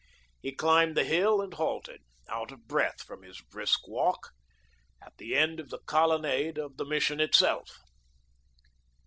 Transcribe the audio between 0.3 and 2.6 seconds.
He climbed the hill and halted, out